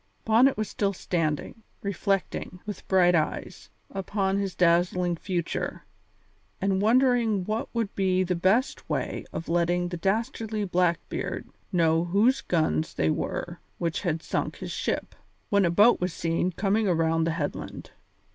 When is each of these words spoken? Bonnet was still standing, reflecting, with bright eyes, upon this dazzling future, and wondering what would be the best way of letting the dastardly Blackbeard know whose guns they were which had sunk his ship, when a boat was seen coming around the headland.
Bonnet 0.25 0.57
was 0.57 0.67
still 0.67 0.93
standing, 0.93 1.61
reflecting, 1.83 2.59
with 2.65 2.87
bright 2.87 3.13
eyes, 3.13 3.69
upon 3.91 4.39
this 4.39 4.55
dazzling 4.55 5.15
future, 5.15 5.85
and 6.59 6.81
wondering 6.81 7.45
what 7.45 7.69
would 7.75 7.93
be 7.93 8.23
the 8.23 8.33
best 8.33 8.89
way 8.89 9.25
of 9.31 9.47
letting 9.47 9.89
the 9.89 9.97
dastardly 9.97 10.65
Blackbeard 10.65 11.47
know 11.71 12.05
whose 12.05 12.41
guns 12.41 12.95
they 12.95 13.11
were 13.11 13.59
which 13.77 14.01
had 14.01 14.23
sunk 14.23 14.55
his 14.55 14.71
ship, 14.71 15.13
when 15.49 15.65
a 15.65 15.69
boat 15.69 16.01
was 16.01 16.11
seen 16.13 16.51
coming 16.51 16.87
around 16.87 17.25
the 17.25 17.33
headland. 17.37 17.91